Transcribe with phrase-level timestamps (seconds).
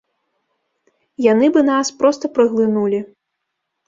[1.31, 2.99] Яны бы нас проста праглынулі.